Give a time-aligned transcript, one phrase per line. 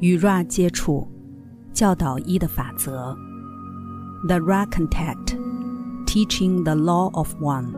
[0.00, 1.08] 与 Ra 接触，
[1.72, 3.16] 教导一的法则。
[4.26, 5.38] The Ra Contact,
[6.06, 7.74] Teaching the Law of One。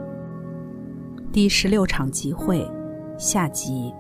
[1.31, 2.69] 第十六场集会
[3.17, 3.93] 下集。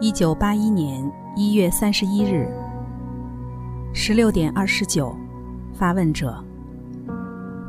[0.00, 2.48] 一九八一年一月三十一日，
[3.94, 5.16] 十六点二十九。
[5.72, 6.42] 发问者：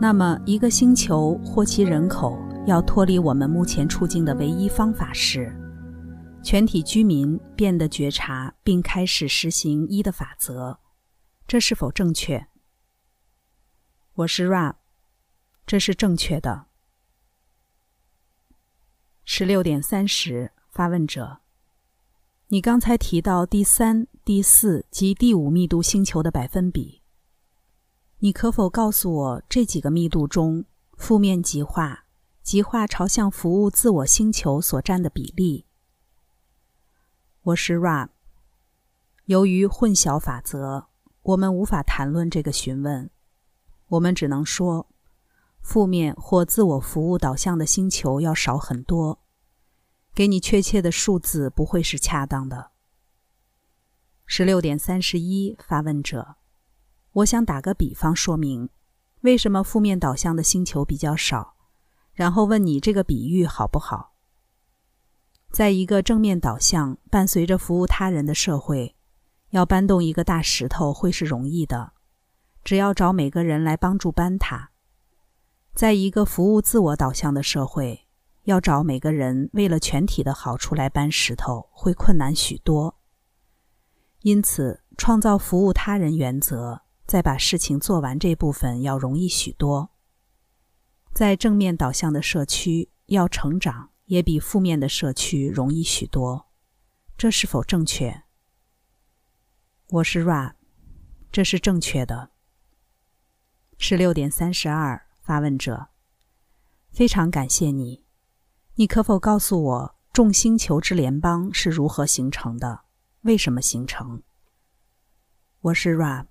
[0.01, 5.53] 那么，一个星球或其人口要脱离我们目前处境的唯一方法是？
[6.43, 10.79] 全体居民变得觉察，并开始实行一的法则，
[11.45, 12.47] 这是否正确？
[14.13, 14.75] 我是 Ra，
[15.65, 16.67] 这是正确的。
[19.25, 21.41] 十六点三十，发问者：
[22.47, 27.03] 你刚才提到第三、第四及第五密度星球的百分比，
[28.19, 30.63] 你可否告诉我这几个密度中
[30.95, 32.05] 负面极化、
[32.41, 35.66] 极化朝向服务自我星球所占的比例？
[37.47, 38.09] 我是 Ra。
[39.23, 40.87] 由于混淆法则，
[41.21, 43.09] 我们无法谈论这个询问。
[43.87, 44.89] 我们只能说，
[45.61, 49.21] 负面或自我服务导向的星球要少很多。
[50.13, 52.71] 给你确切的数字不会是恰当的。
[54.25, 56.35] 十六点三十一，发问者，
[57.13, 58.69] 我想打个比方说明
[59.21, 61.55] 为什么负面导向的星球比较少，
[62.11, 64.16] 然后问你这个比喻好不好？
[65.51, 68.95] 在一个正面导向、伴随着服务他人的社会，
[69.49, 71.93] 要搬动一个大石头会是容易的，
[72.63, 74.71] 只要找每个人来帮助搬它。
[75.73, 78.07] 在一个服务自我导向的社会，
[78.43, 82.97] 要找每个人为了全体的好处来搬石头会困难许多。
[84.21, 89.91] 因此，创造服务他人原则，再把事情做完这部分要容易许多。
[91.13, 93.89] 在正面导向的社区，要成长。
[94.07, 96.47] 也比负面的社区容易许多，
[97.17, 98.23] 这是否正确？
[99.89, 100.53] 我是 Ra，
[101.29, 102.31] 这是正确的。
[103.77, 105.89] 十六点三十二，发问者，
[106.89, 108.05] 非常感谢你。
[108.75, 112.85] 你可否告诉我，众星球之联邦是如何形成的？
[113.23, 114.23] 为什么形成？
[115.59, 116.27] 我是 Ra，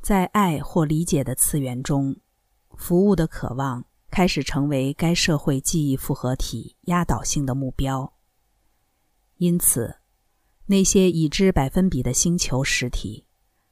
[0.00, 2.20] 在爱或理解的次元中，
[2.76, 3.86] 服务的渴望。
[4.12, 8.12] 开始成为该社会记忆复合体压倒性的目标。
[9.38, 9.96] 因此，
[10.66, 13.24] 那些已知百分比的星球实体，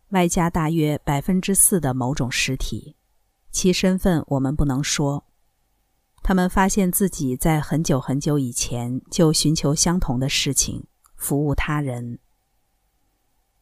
[0.08, 2.96] 外加大约百分之四的某种实体，
[3.52, 5.26] 其身份我们不能说。
[6.22, 10.86] 他们发现自己在很久很久以前就寻求相同的事情，
[11.16, 12.18] 服务他人。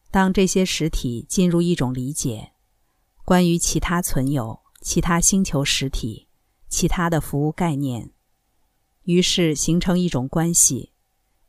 [0.09, 2.53] 当这些实体进入一种理解，
[3.25, 6.28] 关于其他存有、其他星球实体。
[6.69, 8.11] 其他的服务概念，
[9.03, 10.93] 于是形成一种关系，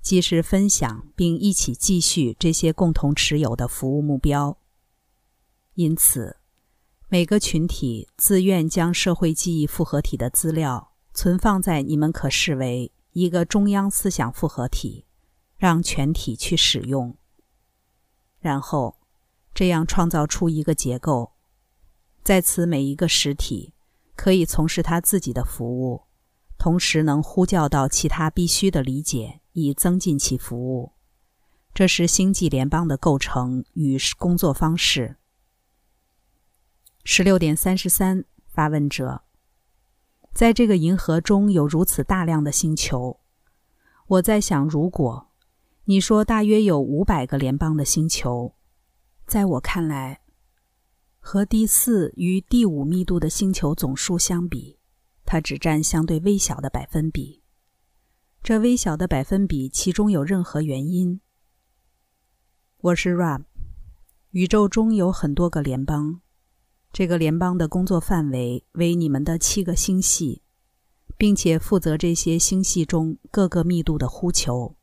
[0.00, 4.56] 即是分享并一起继续这些共同持有的服务目标。
[5.74, 6.38] 因此，
[7.08, 15.04] 每个群体自愿将社会记忆复合体的资料存放在你们可视为一个中央思想复合体，
[15.58, 17.14] 让全体去使用。
[18.38, 18.96] 然后，
[19.52, 21.32] 这样创造出一个结构，
[22.24, 23.74] 在此每一个实体。
[24.20, 26.02] 可以从事他自己的服务，
[26.58, 30.92] 同时能呼叫到其他必须的理解，以增进其服务。
[31.72, 35.16] 这是星际联邦的构成与工作方式。
[37.02, 39.22] 十六点三十三，发问者：
[40.34, 43.20] 在这个银河中有如此大量的星球，
[44.06, 45.30] 我在想，如果
[45.84, 48.54] 你说大约有五百个联邦的星球，
[49.26, 50.20] 在我看来。
[51.20, 54.78] 和第四与第五密度的星球总数相比，
[55.24, 57.42] 它只占相对微小的百分比。
[58.42, 61.20] 这微小的百分比其中有任何原因？
[62.78, 63.44] 我是 Rab，
[64.30, 66.22] 宇宙中有很多个联邦，
[66.90, 70.42] 这个联邦的工作范围为你们的七个星系，
[71.18, 74.74] 并且负责这些星系中各个密度的呼求。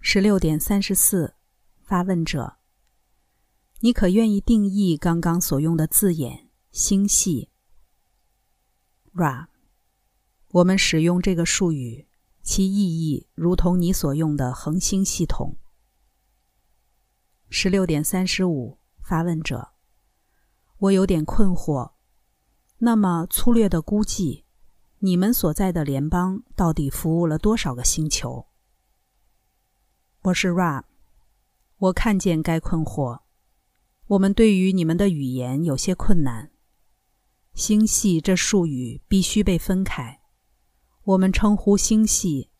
[0.00, 1.34] 十六点三十四，
[1.82, 2.61] 发问者。
[3.84, 7.50] 你可愿意定义刚刚所用的字眼“星系
[9.12, 9.48] ”？Ra，
[10.50, 12.06] 我们使用这个术语，
[12.42, 15.56] 其意义如同你所用的恒星系统。
[17.48, 19.72] 十六点三十五，发问者，
[20.78, 21.94] 我有点困惑。
[22.78, 24.44] 那么粗略的估计，
[25.00, 28.46] 你们所在的联邦到底服务了多少个星球？
[30.22, 30.84] 我是 Ra，
[31.78, 33.21] 我看见该困惑。
[34.08, 36.50] 我们对于你们的语言有些困难。
[37.54, 40.20] 星系这术语必须被分开。
[41.04, 42.50] 我们称呼星系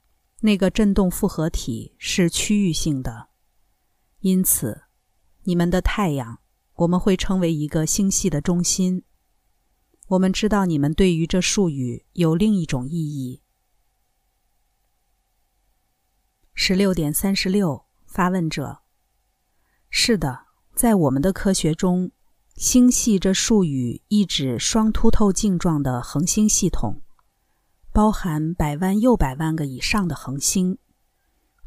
[0.41, 3.29] 那个振动复合体是区域性的，
[4.21, 4.83] 因此，
[5.45, 6.41] 你们的太阳，
[6.75, 9.05] 我们会称为一个星系的中心。
[10.09, 13.43] 我们知道你们对于这术语有另一种意义。
[16.53, 18.83] 十六点三十六，发问者：
[19.89, 20.47] 是的，
[20.83, 22.11] 在我们的科学中，
[22.57, 27.03] 星系这术语意指双凸透镜状的恒星系统，
[27.93, 30.79] 包含百万又百万个以上的恒星。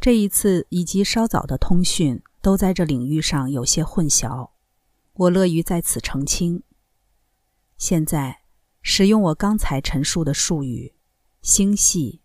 [0.02, 4.50] 这一次以及稍早的通讯都在这领域上有些混淆，
[5.14, 6.62] 我乐于在此澄清。
[7.78, 8.42] 现在，
[8.82, 10.94] 使用我刚才陈述的术语
[11.42, 12.20] “星系”，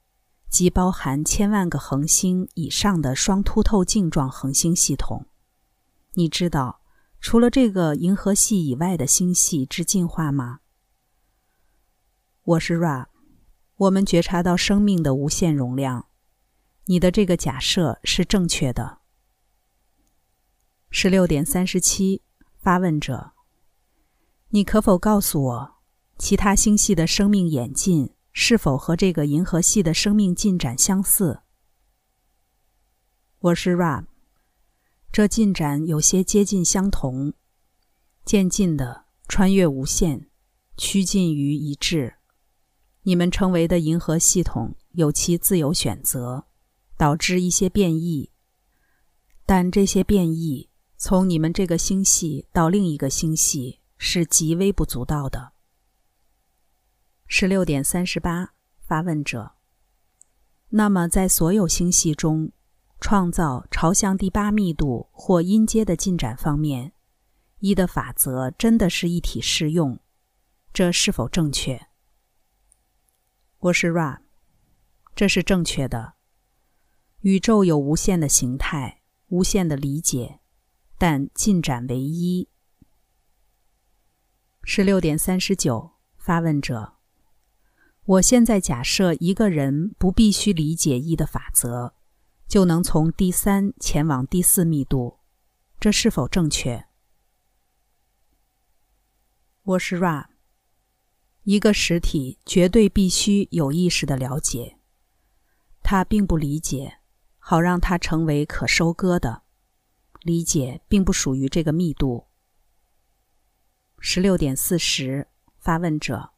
[0.50, 5.26] 即包含千万个恒星以上的双凸透镜状恒星系统。
[6.14, 6.79] 你知道，
[7.20, 10.60] 除了这个银河系以外的星系之进化吗？
[12.42, 13.08] 我是 Ra，
[13.76, 16.06] 我们觉察到生命的无限容量。
[16.86, 19.00] 你的这个假设是正确的。
[20.90, 22.22] 十六点三十七，
[22.58, 23.32] 发问者。
[24.48, 25.74] 你可否告诉我，
[26.18, 31.42] 其他星系的生命演进是否和这个银河系的生命进展相似？
[33.40, 34.06] 我是 Ra，
[35.12, 37.32] 这进展有些接近相同，
[38.24, 40.28] 渐进的穿越无限，
[40.76, 42.14] 趋近于一致。
[43.02, 46.46] 你们称为的银河系统有其自由选择，
[46.96, 48.30] 导致一些变异，
[49.44, 53.80] 但这些变异从你们这个星系到另一个星系。
[54.02, 55.52] 是极微不足道的。
[57.26, 59.56] 十六点三十八，发问者。
[60.70, 62.50] 那么，在所有星系中，
[63.00, 66.92] 创造朝向第八密度或音阶的进展方面，
[67.60, 69.98] 一的法则真的是一体适用？
[70.72, 71.88] 这是否正确？
[73.58, 74.18] 我是 Ra，
[75.16, 76.12] 这是正确的。
[77.20, 80.40] 宇宙有无限的形态，无限的理解，
[80.98, 82.48] 但进展为一。
[84.62, 86.94] 十六点三十九，发问者：
[88.04, 91.94] 我现在假设一个人不必须理解一的法则，
[92.50, 95.20] 就能从第三前往第四密度，
[95.78, 96.84] 这是否正确？
[99.62, 100.26] 我是 Ra。
[101.44, 104.78] 一个实体绝对必须有意识的了解，
[105.84, 106.98] 他并不理解，
[107.38, 109.42] 好让它成为可收割的。
[110.22, 112.26] 理解并不属于这个密度。
[114.00, 115.28] 十六点四十，
[115.60, 116.32] 发问者，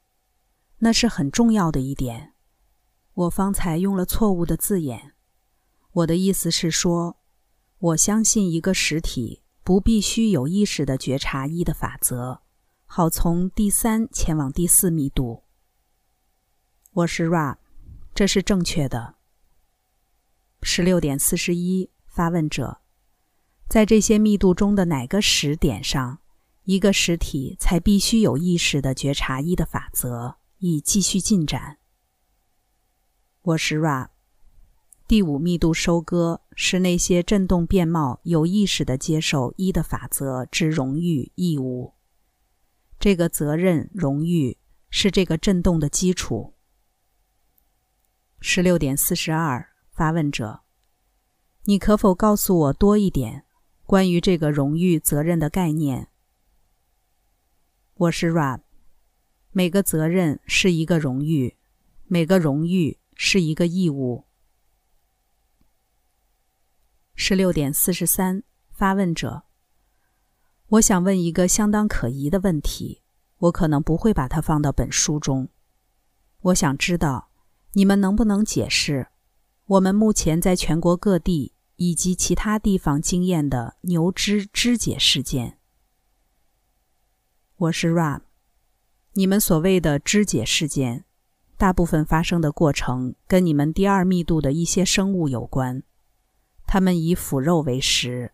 [0.80, 2.34] 那是很重要的一点。
[3.14, 5.14] 我方才用了错误的字眼。
[5.92, 7.18] 我的意思是说，
[7.78, 12.40] 我相信一个实体不必须有意识的觉察一的法则，
[12.86, 15.42] 好从第三前往第四密度。
[16.92, 17.58] 我是 Ra，
[18.14, 19.16] 这是正确的。
[20.62, 22.80] 十六点四十一，发问者，
[23.68, 26.20] 在这些密度中的哪个时点上？
[26.64, 31.78] 一个实体才必须有意识的觉察一的法则，以继续进展。
[33.42, 34.10] 我是 Ra，
[35.08, 41.94] 第五密度收割是那些振动变貌有意识的接受一的法则之荣誉义务。
[42.98, 44.58] 这个责任荣誉
[44.88, 46.54] 是这个振动的基础。
[48.40, 50.60] 十六点四十二，发问者，
[51.64, 53.44] 你可否告诉我多一点
[53.84, 56.08] 关于这个荣誉责任的概念？
[57.94, 58.62] 我是 Ra，
[59.50, 61.56] 每个责任是一个荣誉，
[62.06, 64.24] 每个荣誉是一个义务。
[67.14, 68.42] 十六点四十三，
[68.72, 69.42] 发问者，
[70.68, 73.02] 我想问一个相当可疑的问题，
[73.38, 75.48] 我可能不会把它放到本书中。
[76.40, 77.30] 我想知道，
[77.72, 79.08] 你们能不能解释
[79.66, 85.58] 我们目前在全国各地以及其他地方经验的牛只肢解事件？
[87.56, 88.22] 我是 Ram，
[89.12, 91.04] 你们所谓的肢解事件，
[91.56, 95.84] 大部分发生的过程跟你们第二密度的一些生物有关，
[96.66, 98.32] 他们以腐肉为食。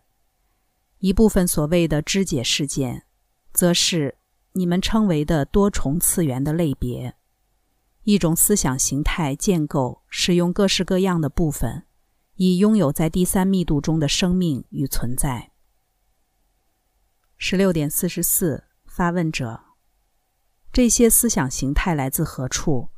[0.99, 3.05] 一部分所谓的肢解事件，
[3.53, 4.17] 则是
[4.53, 7.15] 你们称为的多重次元的类别，
[8.03, 11.85] 一种思想形态建构使用各式各样的部分，
[12.35, 15.51] 以拥有在第三密度中的生命与存在。
[17.37, 18.65] 十六点四十四。
[18.89, 19.61] 发问者：
[20.73, 22.89] 这些思想形态来自何处？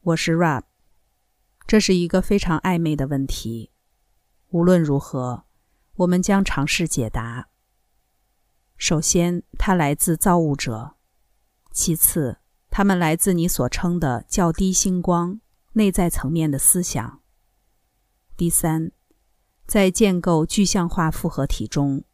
[0.00, 0.62] 我是 Rab。
[1.66, 3.72] 这是一个非常暧昧的问题。
[4.54, 5.46] 无论如何，
[5.96, 7.48] 我们将尝试解答。
[8.76, 10.94] 首先，它来自造物者；
[11.72, 12.38] 其次，
[12.70, 15.40] 它们来自你所称的较低星光
[15.72, 17.18] 内在层面的思想；
[18.36, 18.92] 第三，
[19.66, 22.04] 在建构具象化复合体中，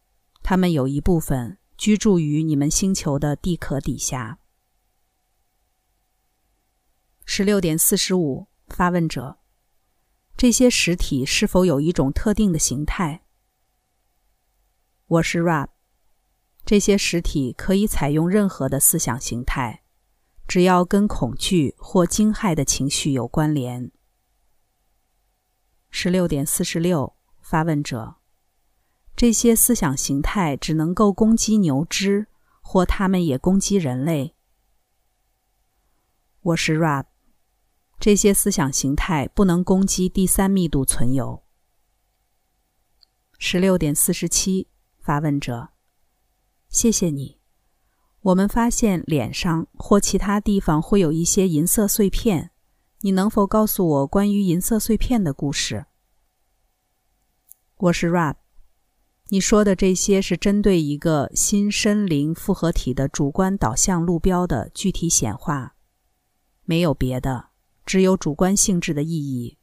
[0.41, 4.39] 它们有一部分居住于你们星球的地壳底下。
[7.23, 9.37] 十六点四十五，发问者：
[10.37, 13.23] 这些实体是否有一种特定的形态？
[15.05, 15.67] 我是 Rab。
[16.65, 19.83] 这些实体可以采用任何的思想形态，
[20.47, 23.91] 只要跟恐惧或惊骇的情绪有关联。
[25.89, 28.15] 十六点四十六，发问者：
[29.15, 32.27] 这些思想形态只能够攻击牛只，
[32.61, 34.35] 或它们也攻击人类？
[36.41, 37.10] 我是 Rab。
[38.01, 41.43] 这些思想形态不能攻击第三密度存有。
[43.37, 44.67] 十六点四十七，
[44.99, 45.69] 发问者：
[46.67, 47.37] 谢谢你。
[48.21, 52.49] 我们发现脸上或其他地方会有一些银色碎片。
[53.01, 55.85] 你能否告诉我关于银色碎片的故事？
[57.77, 58.37] 我是 Rab。
[59.27, 65.75] 你说的这些是针对一个新身灵复合体的主观导向路标的具体显化，
[66.63, 67.50] 没有别的，
[67.85, 69.57] 只有主观性质的意义。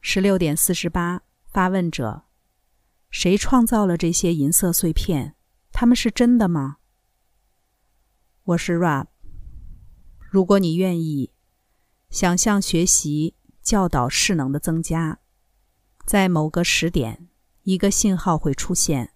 [0.00, 2.24] 十六点四十八，发问者：
[3.10, 5.34] 谁创造了这些银色碎片？
[5.72, 6.76] 它们是真的吗？
[8.44, 9.06] 我是 Rab。
[10.30, 11.32] 如果你愿意，
[12.10, 15.20] 想象学习教导势能的增加，
[16.04, 17.28] 在某个时点，
[17.62, 19.14] 一个信号会出现，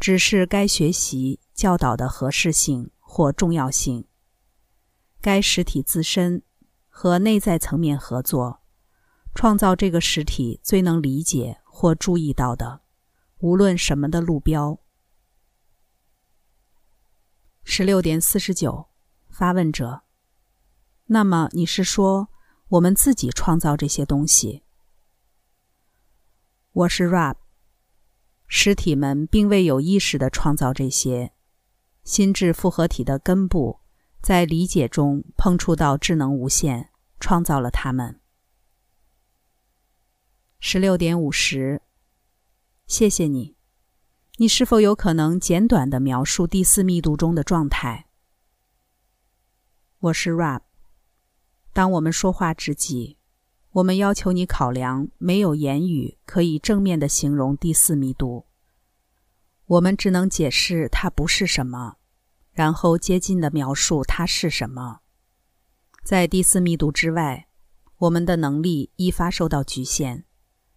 [0.00, 4.07] 指示该学习教导的合适性或重要性。
[5.20, 6.42] 该实体自身
[6.88, 8.60] 和内在层面合作，
[9.34, 12.82] 创造这个实体最能理解或注意到的，
[13.38, 14.78] 无论什么的路标。
[17.64, 18.88] 十六点四十九，
[19.28, 20.02] 发问者。
[21.06, 22.28] 那么你是说，
[22.68, 24.62] 我们自己创造这些东西？
[26.72, 27.36] 我是 Rab。
[28.46, 31.32] 实体们并未有意识的创造这些
[32.02, 33.80] 心智复合体的根部，
[34.20, 38.20] 在理解中碰触到智能无限，创造了他们。
[40.60, 41.82] 十六点五十，
[42.86, 43.56] 谢谢你。
[44.38, 48.06] 你是否有可能简短的描述第四密度中的状态？
[50.00, 50.62] 我是 Rap。
[51.72, 53.18] 当我们说话之际，
[53.70, 58.46] 我们要求你考量没有言语可以正面的形容第四密度。
[59.66, 61.97] 我们只能解释它不是什么，
[62.58, 64.98] 然后接近的描述它是什么。
[66.02, 67.46] 在第四密度之外，
[67.98, 70.24] 我们的能力一发受到局限，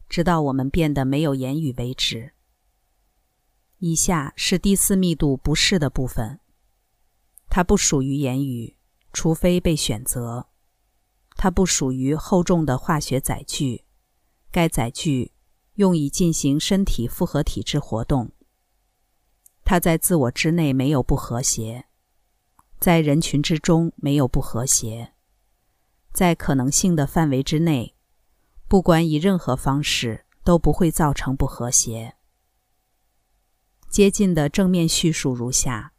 [0.08, 2.34] 直到我们变得没有言语为止。
[3.80, 6.40] 以下是第四密度不是的部分，
[7.50, 8.78] 它不属于言语，
[9.12, 10.50] 除非被选择。
[11.36, 13.86] 它不属于厚重的化学载具，
[14.52, 15.32] 该载具
[15.74, 18.32] 用以进行身体复合体质活动。
[19.72, 21.86] 它在自我之内没有不和谐，
[22.78, 25.14] 在人群之中没有不和谐，
[26.12, 27.96] 在可能性的范围之内，
[28.68, 32.18] 不管以任何方式都不会造成不和谐。
[33.90, 35.94] 接近的正面叙述如下：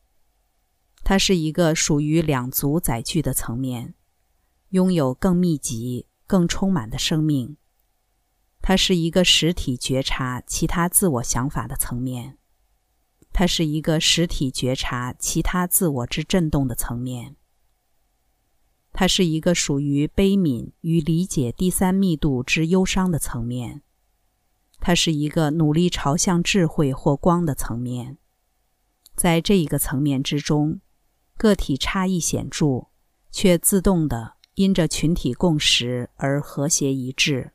[1.02, 3.94] 它是一个属于两足载具的层面。
[4.68, 7.56] 拥有更密集、更充满的生命，
[8.60, 12.36] 它是一个实体觉察其他自我想法的层面，
[13.32, 17.36] 它是一个实体觉察其他自我之震动的层面，
[18.92, 23.82] 它是一个属于悲悯与理解第三密度之忧伤的层面，
[24.80, 28.18] 它是一个努力朝向智慧或光的层面，
[29.16, 30.80] 在这一个层面之中，
[31.36, 32.88] 个体差异显著，
[33.30, 34.34] 却自动的。
[34.56, 37.52] 因着群体共识而和谐一致。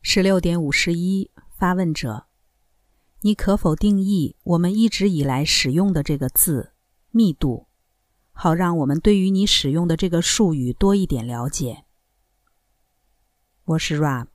[0.00, 2.28] 十六点五十一，发问者：
[3.22, 6.72] 你可否定义我们一直以来使用的这个字
[7.12, 7.66] “密度”，
[8.32, 11.84] 好让我们对于你使用的这个术语多一点了解？
[13.64, 14.28] 我是 Rab。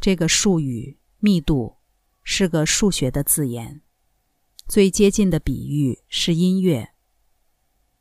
[0.00, 1.78] 这个术语“密度”
[2.22, 3.80] 是个数学的字眼，
[4.68, 6.90] 最接近的比喻是音乐。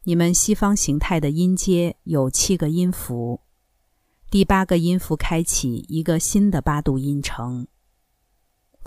[0.04, 3.42] 你们西方形态的音阶有七个音符，
[4.30, 7.68] 第八个音符开启一个新的八度音程。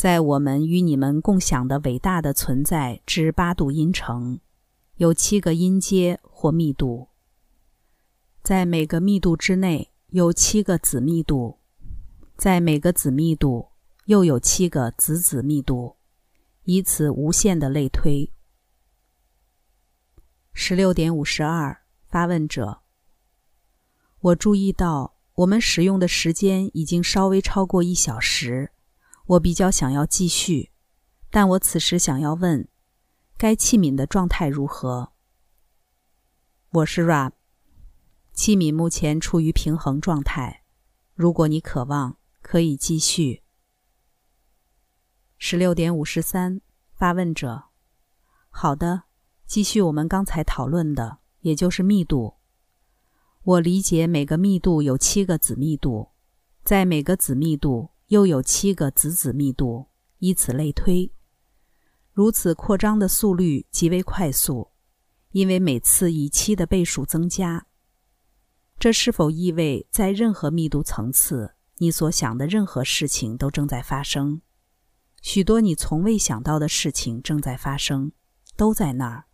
[0.00, 4.40] 在我们与你们共享的伟大的存在之八度音程，
[4.96, 7.08] 有七个音阶或密度。
[8.42, 11.58] 在每个密度之内有七个子密度，
[12.38, 13.68] 在每个子密度
[14.06, 15.96] 又有七个子子密度，
[16.64, 18.32] 以此无限的类推。
[20.54, 22.80] 十六点五十二，发问者。
[24.20, 28.72] 我注意到我们使用的时间已经稍微超过一小时，
[29.30, 30.72] 我比较想要继续，
[31.30, 32.66] 但我此时想要问，
[33.38, 35.12] 该器皿的状态如何？
[36.70, 37.30] 我是 Rap，
[38.32, 40.64] 器皿目前处于平衡状态。
[41.14, 43.44] 如果你渴望，可以继续。
[45.38, 46.60] 十六点五十三，
[46.92, 47.66] 发问者：
[48.48, 49.04] 好的，
[49.46, 52.34] 继续我们刚才讨论的，也就是密度。
[53.44, 56.08] 我理解每个密度有七个子密度，
[56.64, 59.86] 在每个子密度又有七个子子密度，
[60.18, 61.12] 以此类推。
[62.12, 64.72] 如此扩张的速率极为快速，
[65.30, 67.68] 因为每次以七的倍数增加。
[68.80, 74.42] 这是否意味在任何密度层次，你所想的任何事情都正在发生？
[75.22, 78.10] 许多你从未想到的事情正在发生，
[78.56, 79.26] 都在那儿，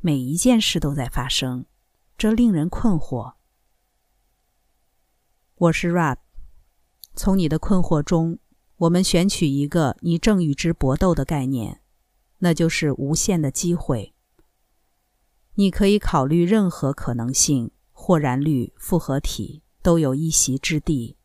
[0.00, 1.66] 每一件事都在发生，
[2.16, 3.34] 这令人困惑。
[5.56, 6.16] 我是 Rab，
[7.14, 8.38] 从你的困惑中，
[8.76, 11.80] 我们选取一个你正与之搏斗的概念，
[12.38, 14.14] 那就是无限的机会。
[15.54, 21.16] 你可以考虑任何可能性，或然率、复合体都有一席之地。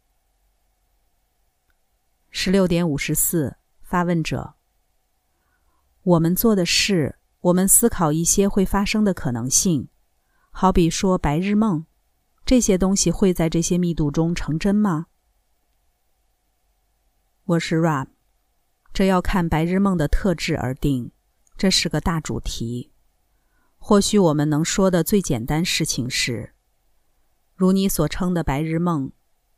[2.29, 4.55] 十六点五十四，发问者：
[6.03, 9.87] 我们做的事，我们思考一些会发生的可能性，
[10.51, 11.85] 好比说白日梦。
[12.45, 15.07] 这些东西会在这些密度中成真吗？
[17.47, 18.07] 我是 Rab，
[18.91, 21.13] 这要看白日梦的特质而定。
[21.57, 22.91] 这是个大主题。
[23.77, 26.53] 或许我们能说的最简单事情是，
[27.55, 29.13] 如你所称的白日梦，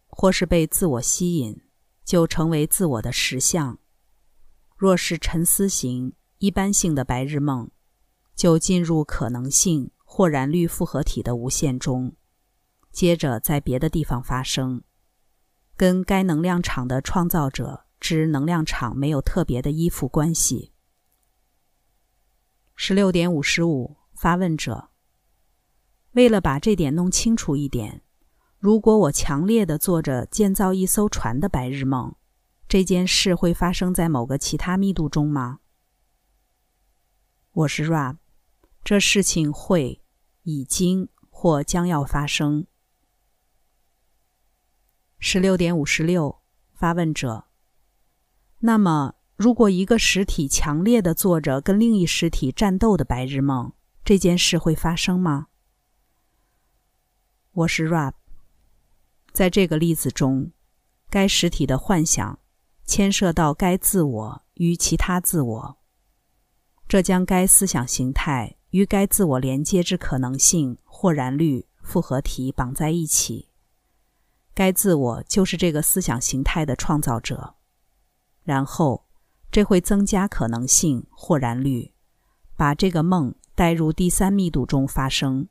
[0.05, 1.63] 或是被自我吸引，
[2.05, 3.79] 就成为自我的实相；
[4.77, 7.71] 若是沉思型、一般性的白日梦，
[8.35, 12.15] 就进入可能性或然率复合体的无限中。
[12.91, 14.83] 接着在别的地方发生，
[15.75, 20.71] 跟该能量场的创造者之能量场没有特别的依附关系。
[22.75, 24.89] 十六点五十五，发问者：
[26.11, 28.01] 为了把这点弄清楚一点，
[28.57, 32.15] 如果我强烈的做着建造一艘船的白日梦，
[32.69, 35.59] 这件事会发生在某个其他密度中吗？
[37.51, 38.17] 我是 Rab，
[38.83, 40.01] 这事情会、
[40.43, 42.65] 已经或将要发生。
[45.17, 46.41] 十六点五十六，
[46.73, 47.48] 发问者。
[48.61, 53.71] 那么，如果一个实体强烈的做着跟另一实体战斗的白日梦，
[54.03, 55.47] 这件事会发生吗？
[57.53, 58.15] 我是 Rab。
[59.31, 60.51] 在这个例子中，
[61.09, 62.39] 该实体的幻想
[62.83, 65.77] 牵涉到该自我与其他自我，
[66.85, 73.47] 这将该思想形态与该自我连接之可能性或然率复合体绑在一起。
[74.53, 77.55] 该自我就是这个思想形态的创造者，
[78.43, 79.05] 然后
[79.51, 81.93] 这会增加可能性或然率，
[82.55, 85.47] 把这个梦带入第三密度中发生。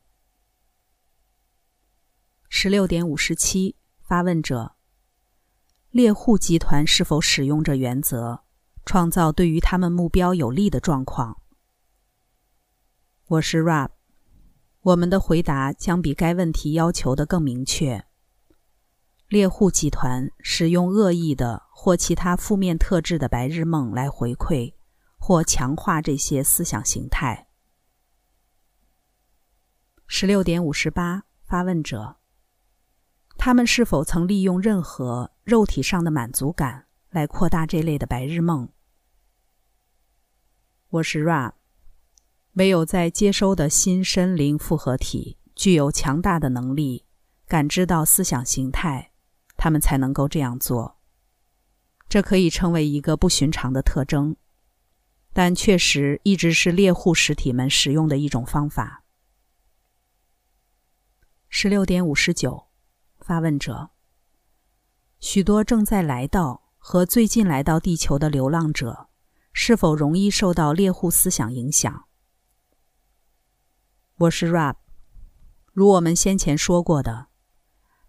[2.48, 4.74] 十六点五十七，发问者：
[5.90, 8.44] 猎户集团是否使用这原则，
[8.86, 11.42] 创造对于他们目标有利的状况？
[13.26, 13.90] 我是 Rab，
[14.80, 18.07] 我们的回答将比该问题要求的更明确。
[19.28, 24.72] 猎户集团使用恶意的或其他负面特质的白日梦来回馈
[25.18, 27.48] 或强化这些思想形态。
[30.06, 32.16] 十六点五十八，发问者：
[33.36, 38.70] 他们是否曾利用任何肉体上的满足感来扩大这类的白日梦？
[40.88, 41.52] 我是 Ra，
[42.54, 47.04] 唯有在接收的新身灵复合体具有强大的能力，
[47.46, 49.07] 感知到思想形态。
[49.58, 50.96] 他们才能够这样做。
[52.08, 54.34] 这可以称为一个不寻常的特征，
[55.34, 59.04] 但确实一直是猎户实体们使用的一种方法。
[61.50, 62.68] 十六点五十九，
[63.20, 63.90] 发问者：
[65.20, 69.10] 许多正在来到和最近来到地球的流浪者，
[69.52, 72.06] 是否容易受到猎户思想影响？
[74.16, 74.76] 我是 Rab，
[75.72, 77.26] 如我们先前说过的，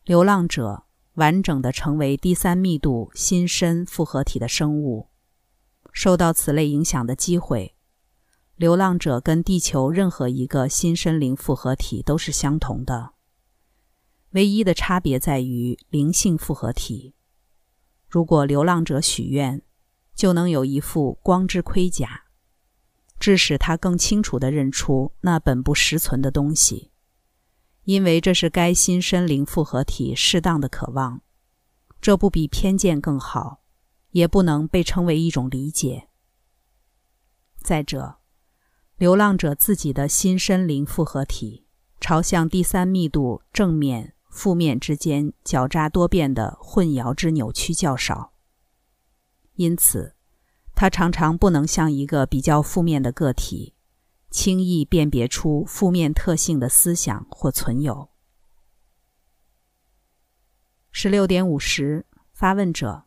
[0.06, 0.86] 流浪者。
[1.20, 5.10] 完整的成为第三密度新生复合体的生物，
[5.92, 7.76] 受到此类影响的机会，
[8.56, 13.12] 流浪者跟地球任何一个新生灵复合体都是相同的，
[14.32, 17.14] 唯一的差别在于灵性复合体。
[18.08, 19.62] 如果流浪者许愿，
[20.16, 22.24] 就能有一副光之盔甲，
[23.20, 26.89] 致使他更清楚地认出那本不实存的东西。
[27.90, 31.24] 因为这是该新身灵复合体适当的渴望。
[32.00, 33.64] 这不比偏见更好，
[34.12, 36.08] 也不能被称为一种理解。
[37.58, 38.18] 再者，
[38.98, 41.66] 流浪者自己的新身灵复合体
[42.00, 48.34] 朝向第三密度正面、负面之间狡诈多变的混淆之扭曲较少，
[49.56, 50.14] 因此，
[50.76, 53.74] 他常常不能像一个比较负面的个体，
[54.30, 58.10] 轻易辨别出负面特性的思想或存有。
[60.92, 63.06] 十六点五十，发问者。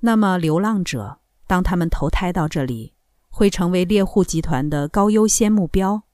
[0.00, 2.94] 那么，流浪者当他们投胎到这里，
[3.28, 6.04] 会成为猎户集团的高优先目标？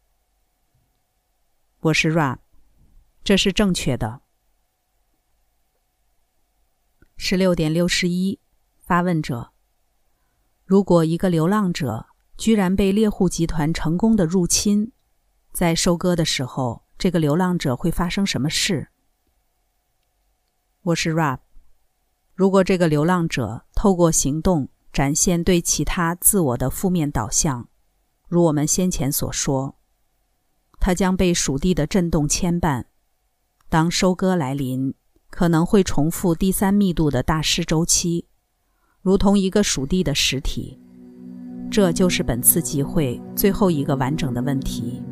[1.81, 2.39] 我是 Rap，
[3.23, 4.23] 这是正确的。
[7.17, 8.41] 十六点六十一，
[8.79, 9.53] 发问者。
[10.65, 12.07] 如果一个流浪者
[12.37, 14.93] 居然被猎户集团成功的入侵，
[15.53, 18.89] 在收割的时候，这个流浪者会发生什么事？
[20.83, 21.41] 我是 Rap。
[22.35, 27.69] 如果这个流浪者透过行动展现对其他自我的负面导向，
[28.29, 29.79] 如我们先前所说，
[30.79, 32.85] 他将被属地的震动牵绊。
[33.71, 34.95] 当收割来临，
[35.31, 38.29] 可能会重复第三密度的大师周期，
[39.01, 40.86] 如同一个属地的实体。
[41.71, 45.03] 这就是本次集会最后一个完整的问题。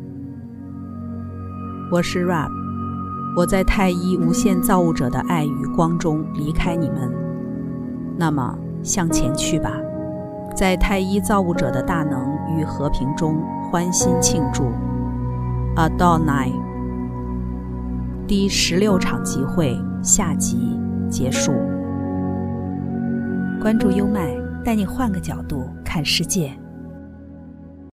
[1.91, 2.51] 我是 Rap。
[3.37, 7.13] 我在太一无限造物者的爱与光中离开你们，
[8.17, 9.73] 那么向前去吧，
[10.55, 12.25] 在太一造物者的大能
[12.57, 14.71] 与和平中欢欣庆祝。
[15.75, 16.53] Adonai，
[18.29, 20.79] 第十六场集会下集
[21.11, 21.53] 结束。
[23.61, 24.33] 关注优麦，
[24.65, 26.64] 带你换个角度看世界。